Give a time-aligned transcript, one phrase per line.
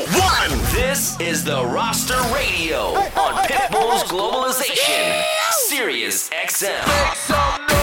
[0.00, 0.58] one.
[0.72, 5.22] This is the Roster Radio on Pitbull's Globalization,
[5.68, 7.73] Sirius XM.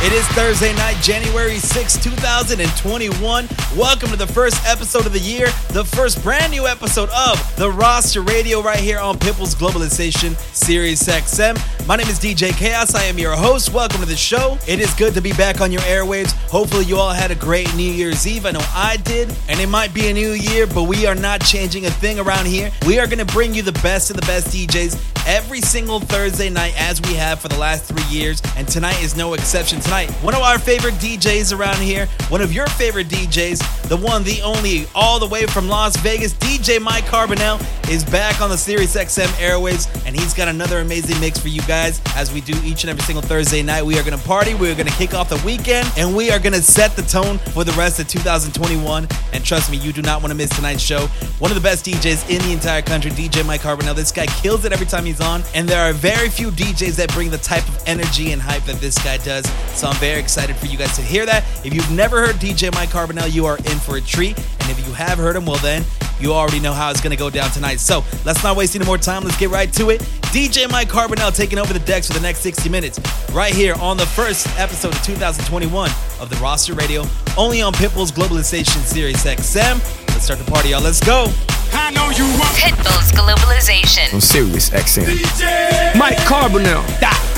[0.00, 3.48] It is Thursday night, January 6, 2021.
[3.76, 7.68] Welcome to the first episode of the year, the first brand new episode of the
[7.68, 11.58] Roster Radio right here on Pitbull's Globalization Sirius XM.
[11.88, 12.94] My name is DJ Chaos.
[12.94, 13.72] I am your host.
[13.74, 14.56] Welcome to the show.
[14.68, 16.30] It is good to be back on your airwaves.
[16.48, 18.46] Hopefully, you all had a great New Year's Eve.
[18.46, 19.34] I know I did.
[19.48, 22.46] And it might be a new year, but we are not changing a thing around
[22.46, 22.70] here.
[22.86, 26.50] We are going to bring you the best of the best DJs every single Thursday
[26.50, 28.40] night as we have for the last three years.
[28.56, 29.80] And tonight is no exception.
[29.88, 34.22] Tonight, one of our favorite DJs around here, one of your favorite DJs, the one,
[34.22, 37.58] the only, all the way from Las Vegas, DJ Mike Carbonell
[37.90, 41.62] is back on the Sirius XM airwaves, and he's got another amazing mix for you
[41.62, 43.82] guys as we do each and every single Thursday night.
[43.82, 46.30] We are going to party, we are going to kick off the weekend, and we
[46.30, 49.08] are going to set the tone for the rest of 2021.
[49.32, 51.06] And trust me, you do not want to miss tonight's show.
[51.38, 53.94] One of the best DJs in the entire country, DJ Mike Carbonell.
[53.94, 57.10] This guy kills it every time he's on, and there are very few DJs that
[57.14, 59.46] bring the type of energy and hype that this guy does.
[59.78, 61.44] So I'm very excited for you guys to hear that.
[61.64, 64.36] If you've never heard DJ Mike Carbonell, you are in for a treat.
[64.36, 65.84] And if you have heard him, well, then
[66.18, 67.78] you already know how it's going to go down tonight.
[67.78, 69.22] So let's not waste any more time.
[69.22, 70.00] Let's get right to it.
[70.32, 72.98] DJ Mike Carbonell taking over the decks for the next 60 minutes,
[73.32, 77.04] right here on the first episode of 2021 of the Roster Radio,
[77.36, 79.78] only on Pitbull's Globalization Sirius XM.
[80.08, 80.82] Let's start the party, y'all.
[80.82, 81.26] Let's go.
[81.72, 84.12] I know you want Pitbull's Globalization.
[84.12, 85.04] on Sirius XM.
[85.04, 85.96] DJ.
[85.96, 86.84] Mike Carbonell.
[87.00, 87.37] Welcome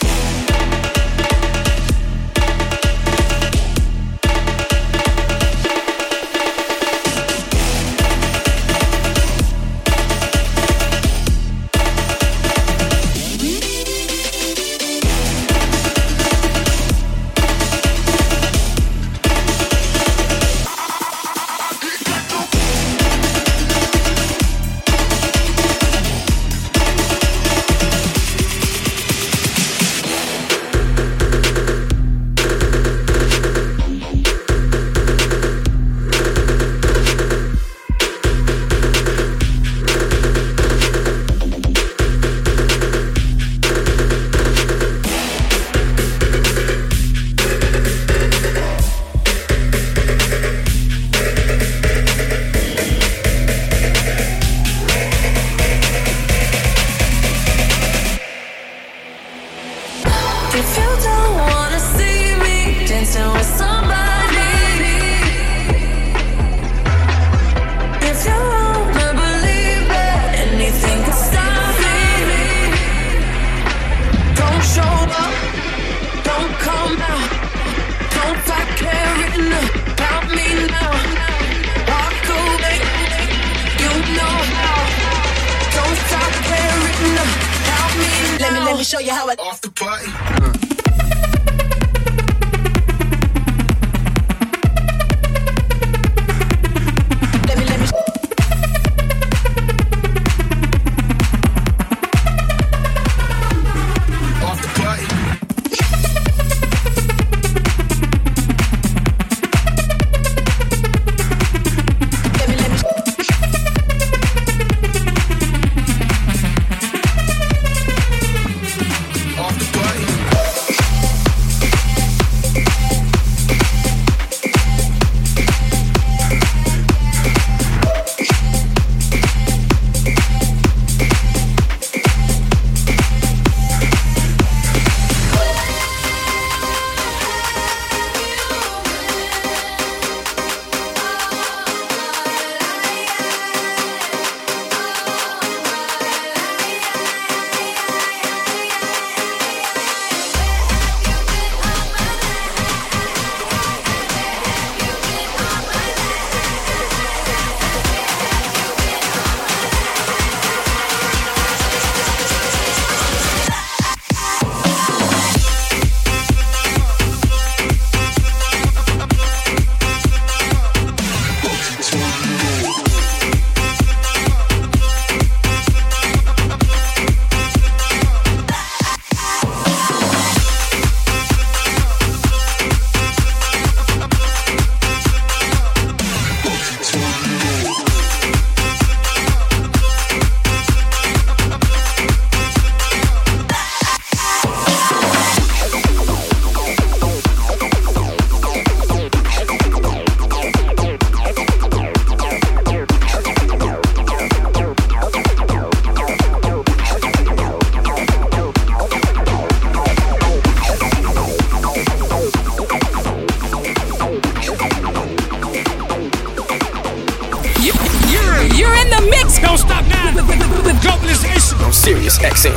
[222.23, 222.53] XM.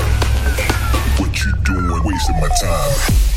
[1.19, 2.05] What you doing?
[2.05, 3.34] Wasting my time.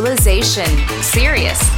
[0.00, 0.64] Globalization,
[1.02, 1.69] Sirius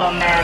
[0.00, 0.37] leave it,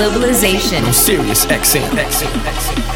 [0.00, 0.82] Globalization.
[0.94, 1.90] Sirius XM.
[1.94, 2.89] blowing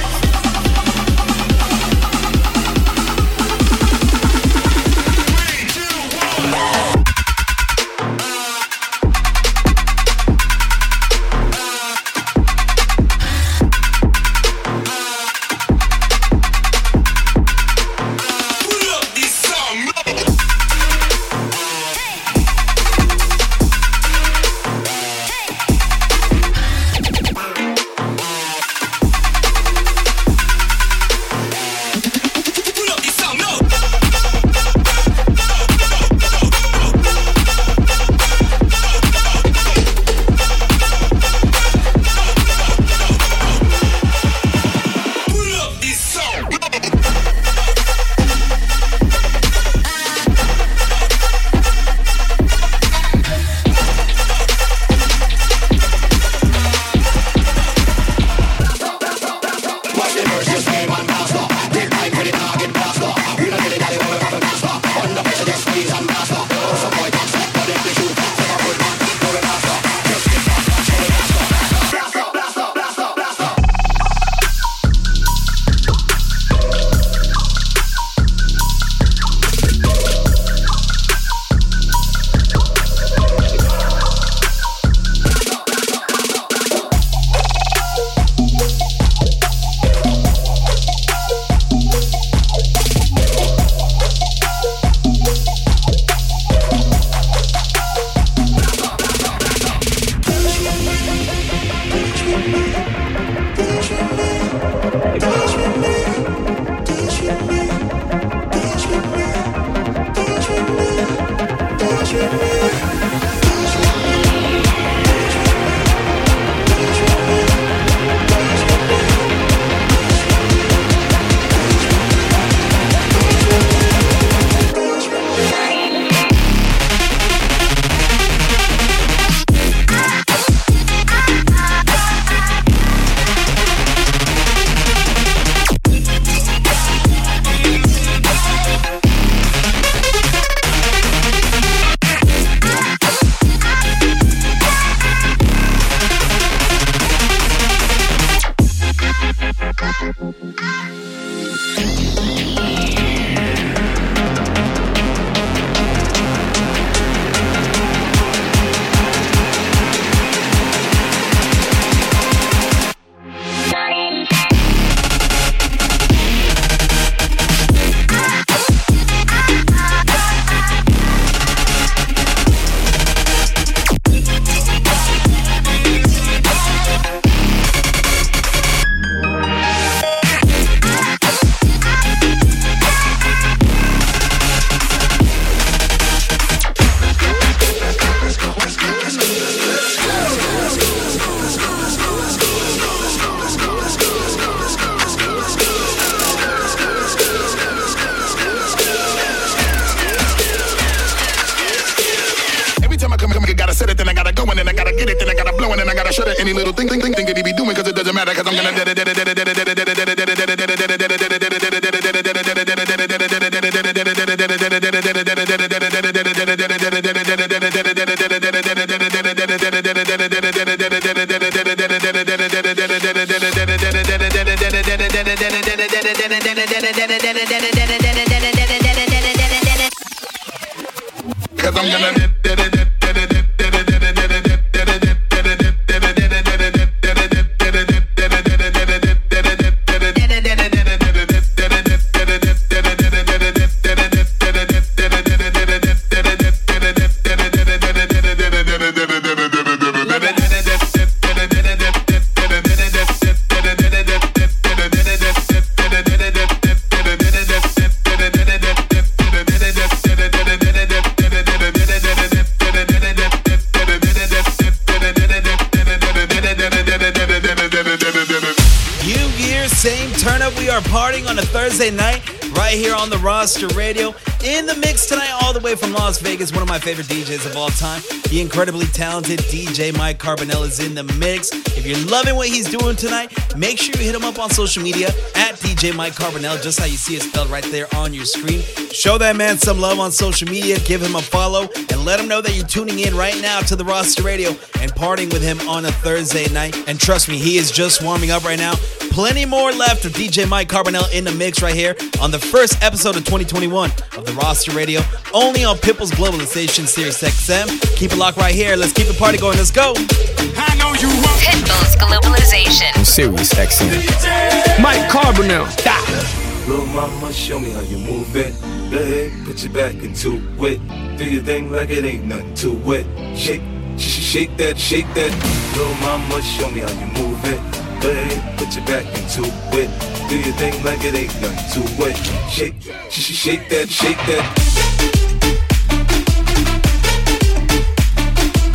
[276.85, 278.03] favorite DJs of all time.
[278.29, 281.51] The incredibly talented DJ Mike Carbonell is in the mix.
[281.79, 284.83] If you're loving what he's doing tonight, make sure you hit him up on social
[284.83, 288.27] media at DJ Mike Carbonell, just how you see it spelled right there on your
[288.27, 288.61] screen.
[288.91, 292.29] Show that man some love on social media, give him a follow, and let him
[292.29, 295.59] know that you're tuning in right now to the roster radio and partying with him
[295.67, 296.77] on a Thursday night.
[296.87, 298.75] And trust me, he is just warming up right now.
[299.15, 302.83] Plenty more left of DJ Mike Carbonell in the mix right here on the first
[302.83, 307.81] episode of 2021 of the roster radio, only on Pitbull's Globalization Sirius XM.
[307.97, 308.75] Keep it locked right here.
[308.75, 309.57] Let's keep the party going.
[309.57, 309.95] Let's go.
[309.97, 313.07] I know you want Pitbull's Globalization.
[313.07, 314.83] Sirius XM.
[314.83, 315.71] Mike Carbonell.
[315.79, 316.69] Stop.
[316.69, 318.53] Little mama, show me how you move it.
[318.91, 321.17] Go ahead, put your back into it.
[321.19, 323.39] Do your thing like it ain't nothing to it.
[323.39, 323.63] Shake,
[323.97, 325.31] sh- sh- shake that, shake that.
[325.77, 327.94] Little mama, show me how you move it.
[328.05, 328.13] Go
[328.59, 329.43] put your back into
[329.81, 329.89] it.
[330.29, 332.17] Do your thing like it ain't nothing to it.
[332.51, 332.75] Shake,
[333.11, 334.45] sh- sh- shake that, shake that.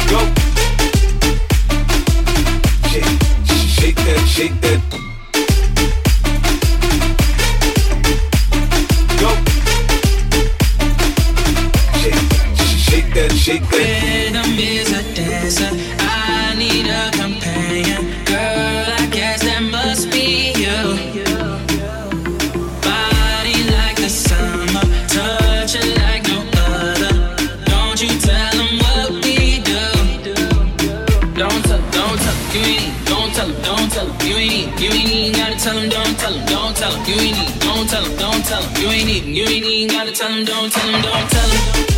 [0.10, 0.20] Go.
[2.90, 3.06] Shake,
[3.46, 4.80] sh- shake that, shake that.
[9.22, 9.30] Go.
[12.02, 12.24] Shake,
[12.58, 13.78] sh- shake that, shake that.
[13.78, 15.70] Rhythm is a dancer.
[16.00, 17.19] I need a
[39.66, 41.89] ain't gotta tell 'em, don't tell 'em, don't tell 'em.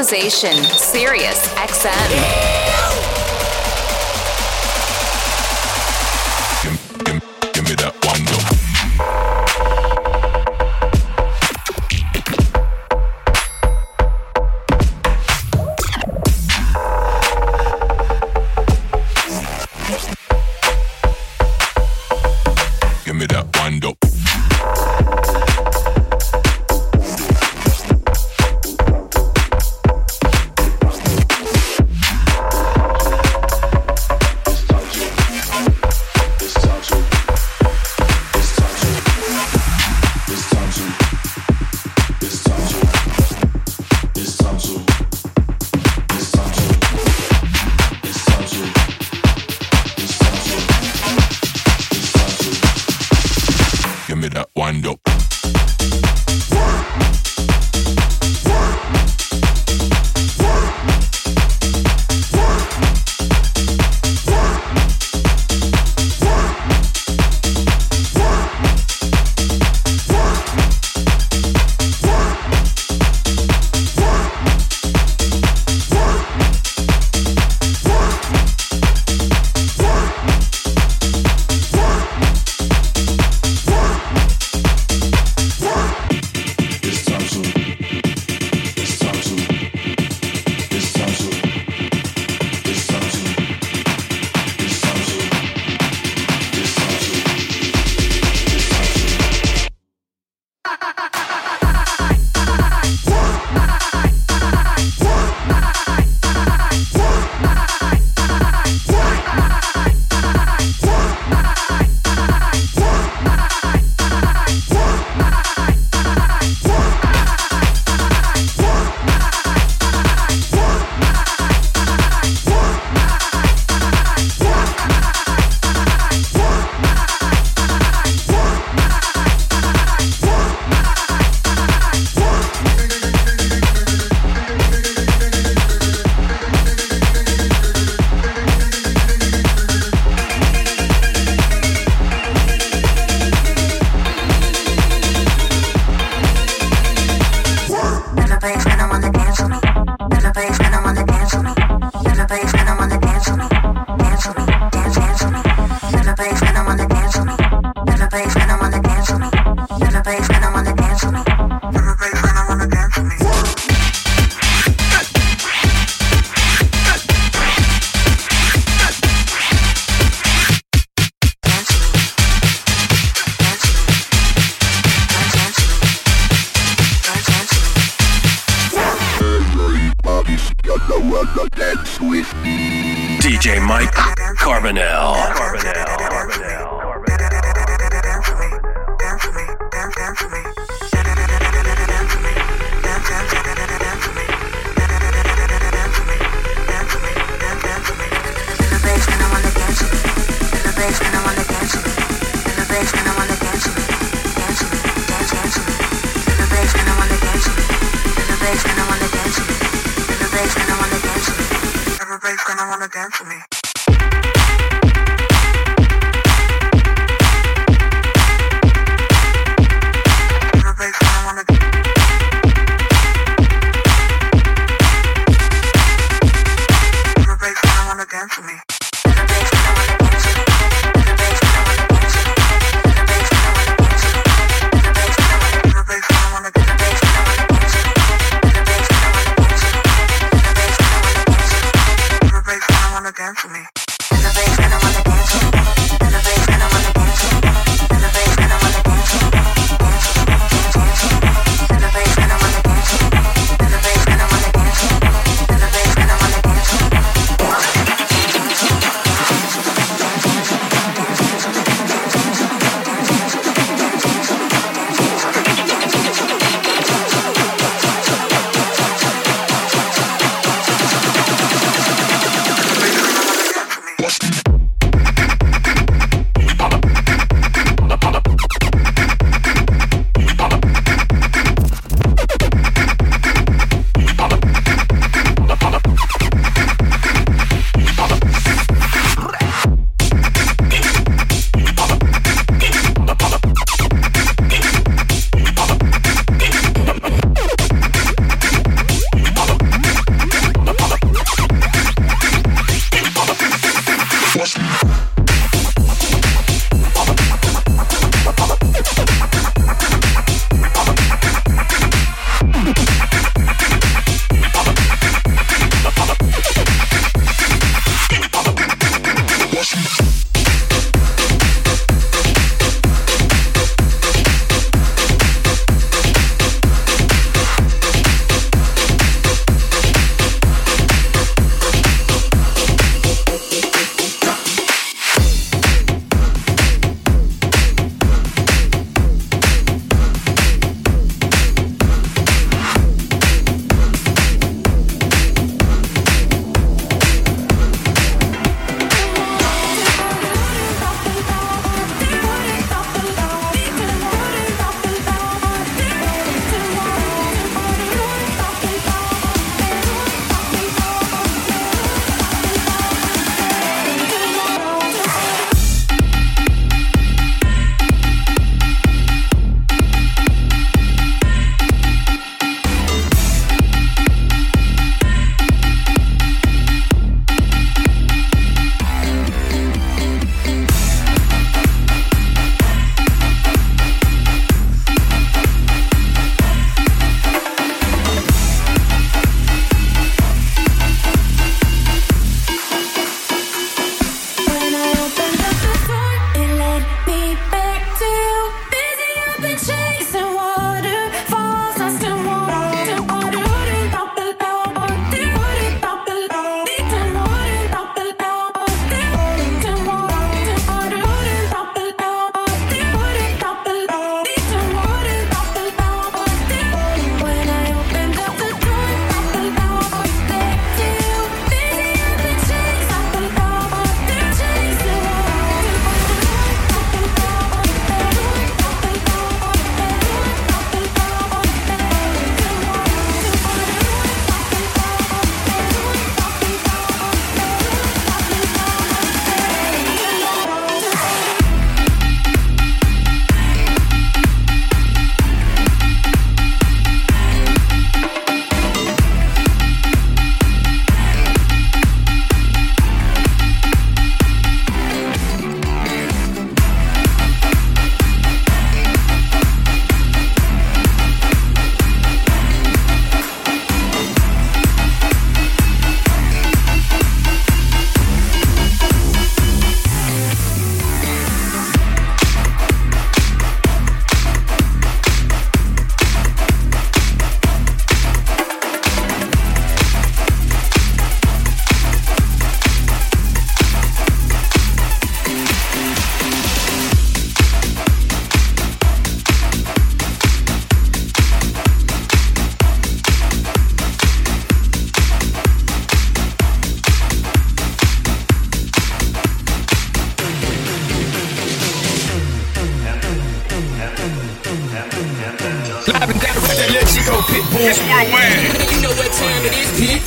[0.00, 2.39] Globalization, Sirius XM.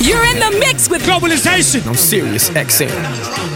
[0.00, 1.86] You're in the mix with Globalization.
[1.86, 3.53] I'm Sirius, XM.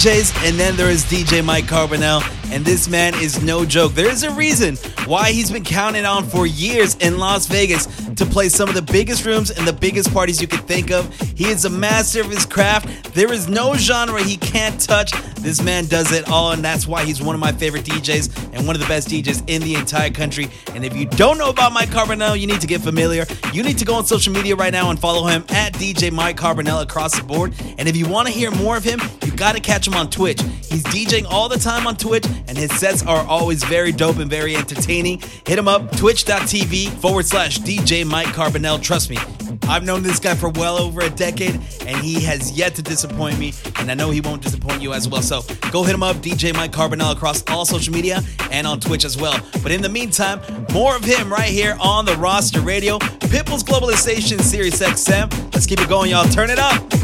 [0.00, 3.92] DJs, and then there is DJ Mike Carbonell, and this man is no joke.
[3.92, 7.84] There is a reason why he's been counted on for years in Las Vegas
[8.14, 11.12] to play some of the biggest rooms and the biggest parties you could think of.
[11.36, 13.12] He is a master of his craft.
[13.12, 15.12] There is no genre he can't touch.
[15.40, 18.66] This man does it all, and that's why he's one of my favorite DJs and
[18.66, 20.48] one of the best DJs in the entire country.
[20.74, 23.26] And if you don't know about Mike Carbonell, you need to get familiar.
[23.52, 26.38] You need to go on social media right now and follow him at DJ Mike
[26.38, 27.52] Carbonell across the board.
[27.76, 28.98] And if you want to hear more of him,
[29.40, 30.38] you got to catch him on Twitch.
[30.42, 34.28] He's DJing all the time on Twitch, and his sets are always very dope and
[34.28, 35.18] very entertaining.
[35.46, 38.82] Hit him up, twitch.tv forward slash DJ Mike Carbonell.
[38.82, 39.16] Trust me,
[39.62, 43.38] I've known this guy for well over a decade, and he has yet to disappoint
[43.38, 45.22] me, and I know he won't disappoint you as well.
[45.22, 48.20] So go hit him up, DJ Mike Carbonell, across all social media
[48.50, 49.40] and on Twitch as well.
[49.62, 50.42] But in the meantime,
[50.74, 55.32] more of him right here on the roster radio, Pitbull's Globalization Sirius XM.
[55.54, 56.26] Let's keep it going, y'all.
[56.26, 56.99] Turn it up.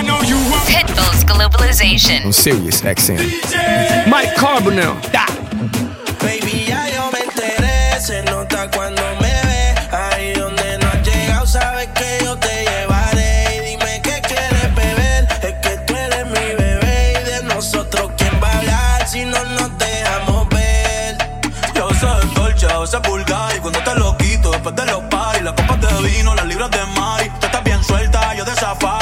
[0.00, 2.24] Pitbull's Globalization.
[2.24, 3.18] On Sirius XM.
[4.08, 4.96] Mike Carbonell.
[6.20, 9.74] Baby, ya yo me enteré, se nota cuando me ve.
[9.92, 13.56] Ahí donde no has llegado, sabes que yo te llevaré.
[13.56, 17.20] Y dime qué quieres beber, es que tú eres mi bebé.
[17.20, 21.18] Y de nosotros, ¿quién va a hablar si no nos dejamos ver?
[21.74, 25.42] Yo soy dolce, a veces vulgar Y cuando te lo quito después de los party
[25.42, 29.01] Las copas de vino, las libras de Mari Tú estás bien suelta, yo de safari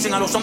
[0.00, 0.34] piercing a los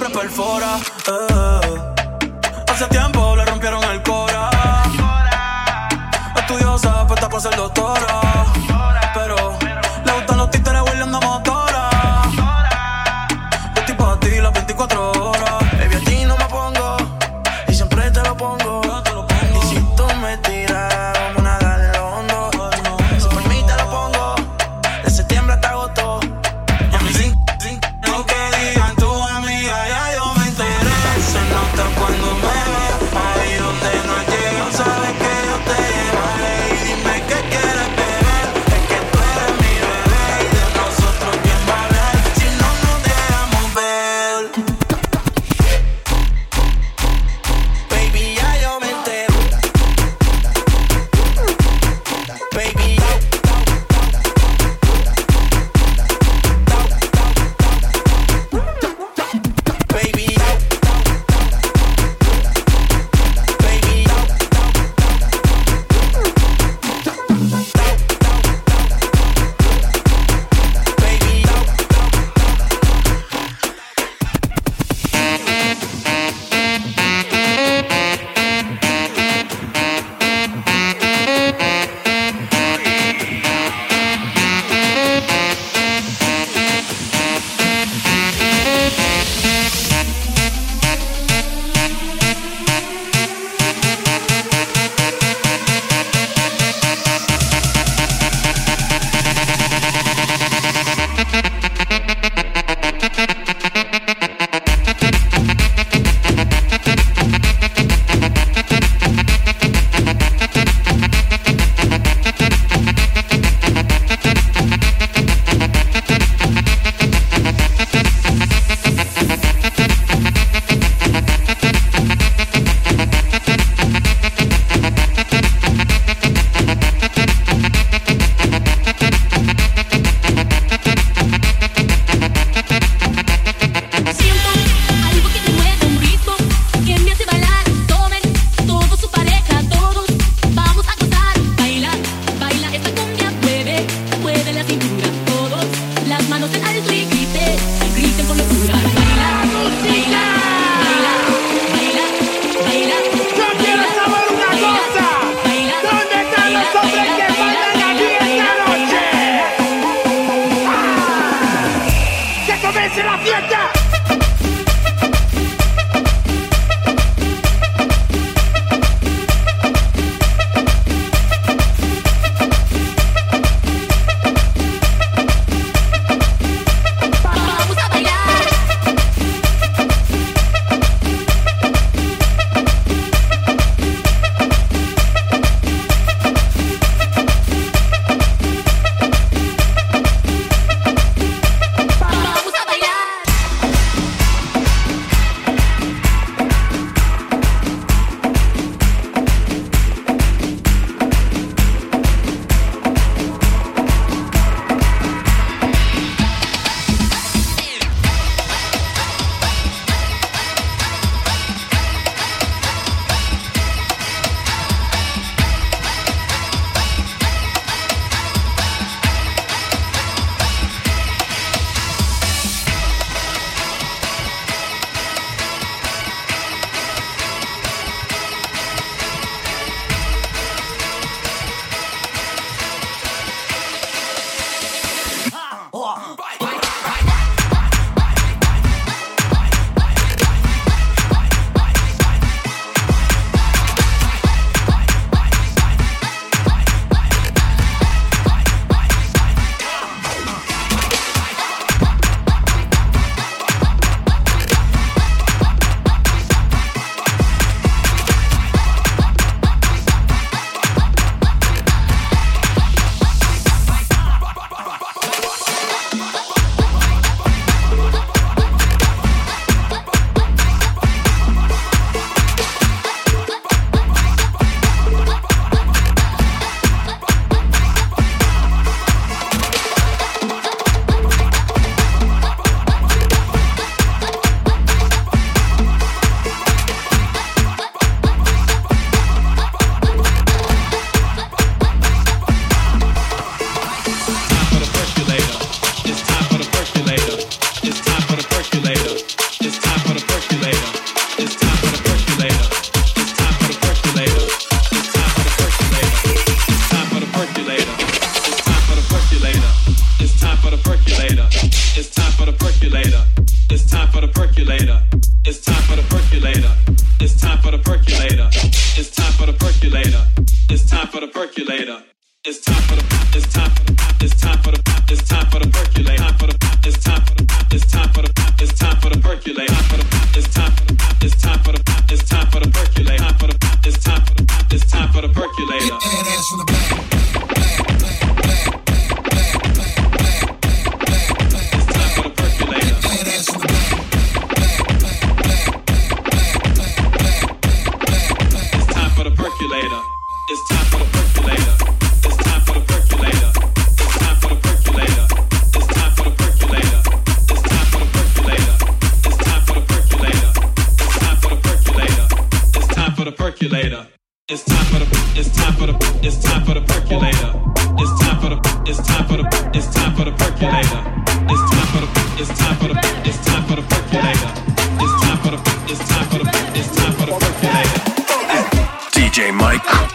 [379.17, 379.31] J.
[379.31, 379.86] Mike.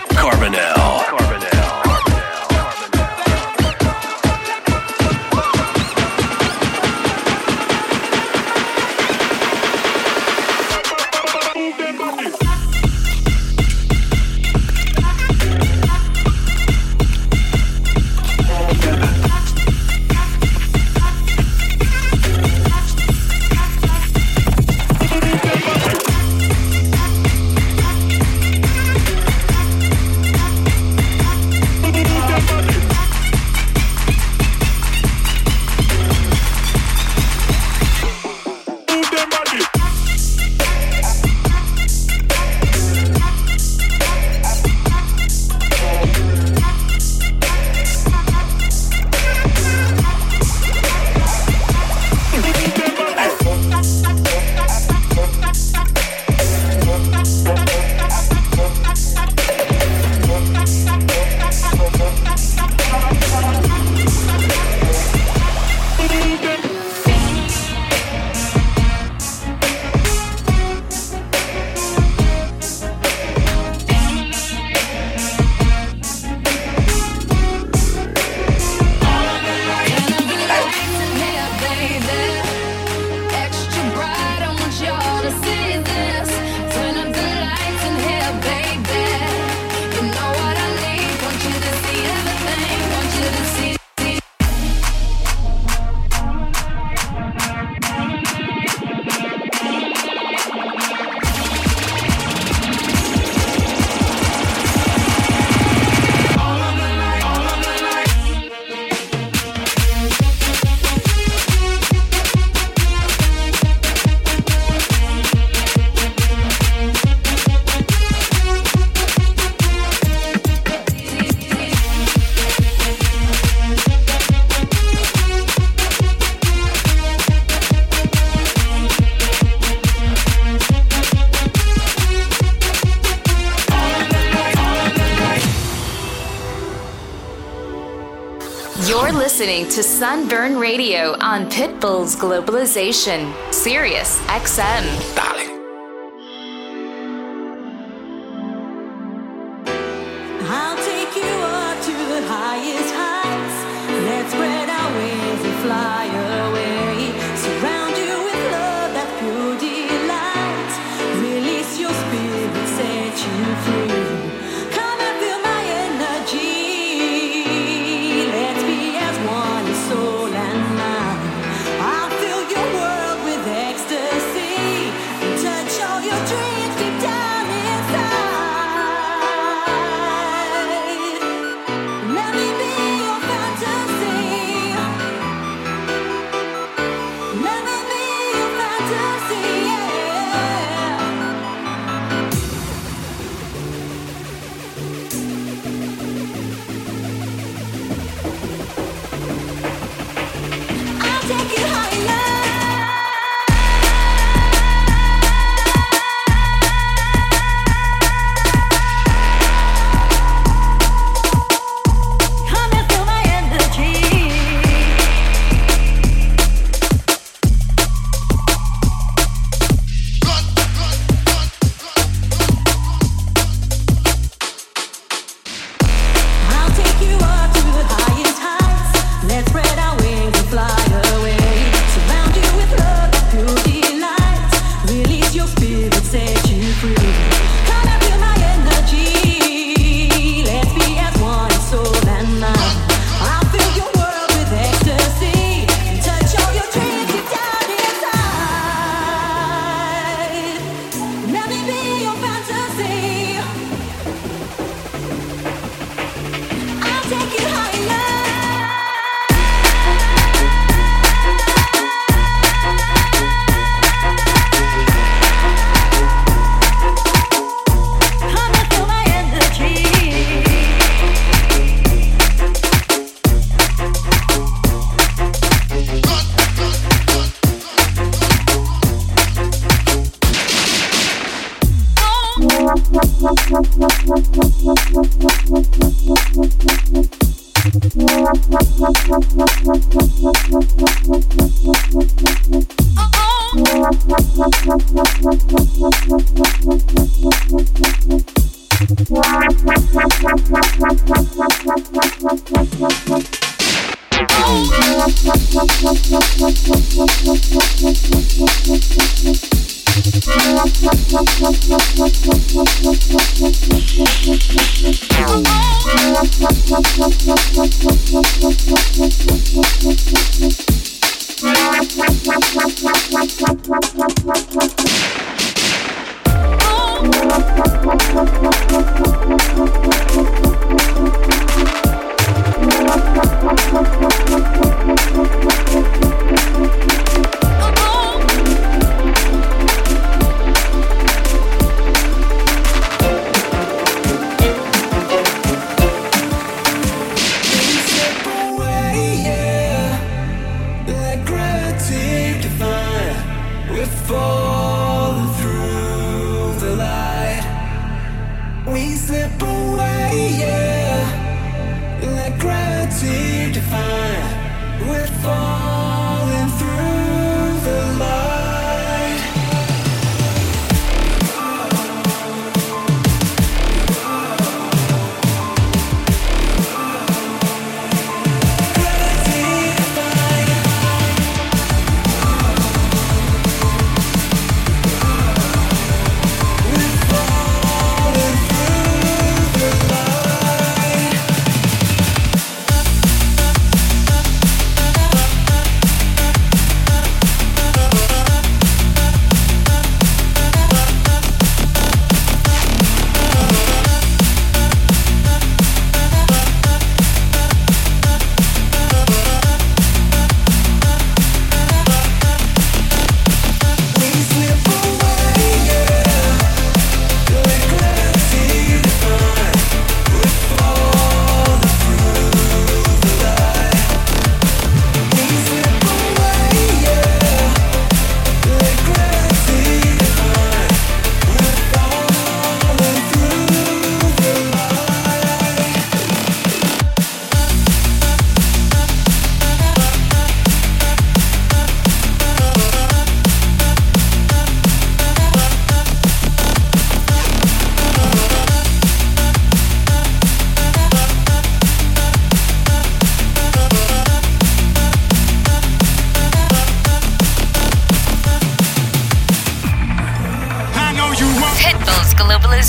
[139.63, 145.32] listening to Sunburn Radio on Pitbull's Globalization, Sirius XM.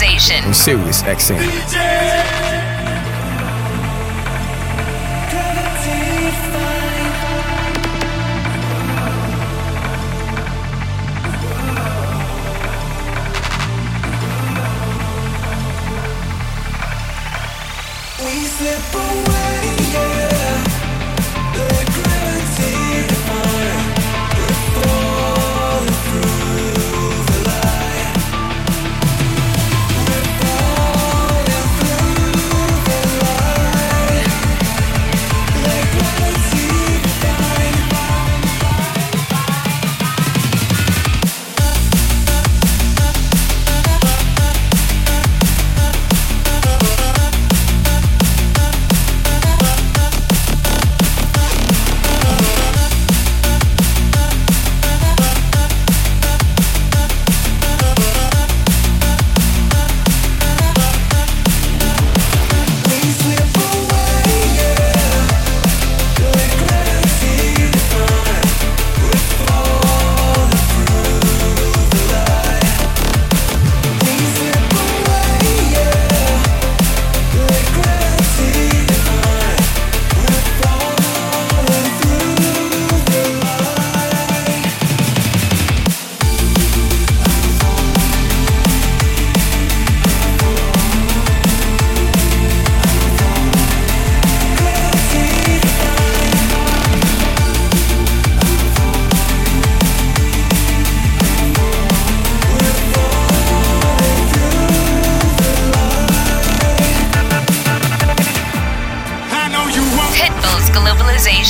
[0.01, 2.42] I'm Sirius, XM.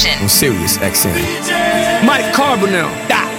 [0.03, 0.23] Production.
[0.23, 2.05] On Sirius XM.
[2.05, 2.91] Mike Carbonell.
[3.07, 3.32] Dot.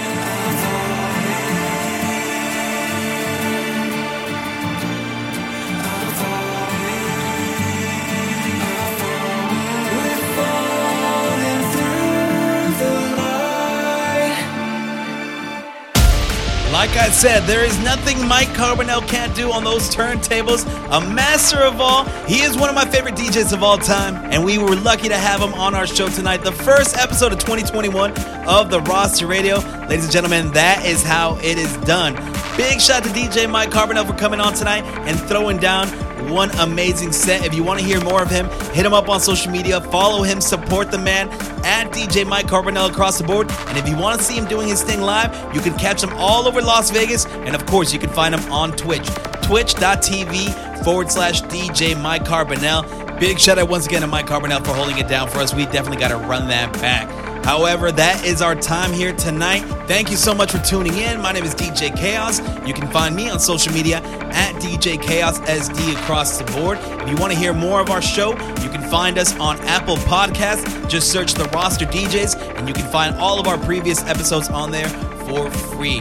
[16.85, 20.65] Like I said, there is nothing Mike Carbonell can't do on those turntables.
[20.95, 22.05] A master of all.
[22.27, 25.17] He is one of my favorite DJs of all time, and we were lucky to
[25.17, 26.43] have him on our show tonight.
[26.43, 28.11] The first episode of 2021
[28.47, 29.57] of the Roster Radio.
[29.89, 32.13] Ladies and gentlemen, that is how it is done.
[32.55, 35.87] Big shout to DJ Mike Carbonell for coming on tonight and throwing down
[36.31, 37.45] one amazing set.
[37.45, 40.23] If you want to hear more of him, hit him up on social media, follow
[40.23, 41.29] him, support the man
[41.65, 43.49] at DJ Mike Carbonell across the board.
[43.67, 46.13] And if you want to see him doing his thing live, you can catch him
[46.13, 47.25] all over Las Vegas.
[47.25, 49.07] And of course, you can find him on Twitch,
[49.41, 53.19] twitch.tv forward slash DJ Mike Carbonell.
[53.19, 55.53] Big shout out once again to Mike Carbonell for holding it down for us.
[55.53, 57.24] We definitely got to run that back.
[57.45, 59.61] However, that is our time here tonight.
[59.87, 61.21] Thank you so much for tuning in.
[61.21, 62.39] My name is DJ Chaos.
[62.65, 63.97] You can find me on social media
[64.31, 66.79] at DJ Chaos SD across the board.
[66.81, 69.97] If you want to hear more of our show, you can find us on Apple
[69.97, 70.89] Podcasts.
[70.89, 74.71] Just search the roster DJs, and you can find all of our previous episodes on
[74.71, 74.89] there
[75.27, 75.99] for free.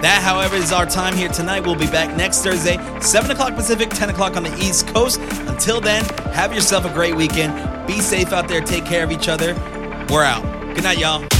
[0.00, 1.66] That, however, is our time here tonight.
[1.66, 5.18] We'll be back next Thursday, 7 o'clock Pacific, 10 o'clock on the East Coast.
[5.48, 7.84] Until then, have yourself a great weekend.
[7.84, 8.60] Be safe out there.
[8.60, 9.54] Take care of each other.
[10.08, 10.53] We're out.
[10.74, 11.33] Good night, y'all.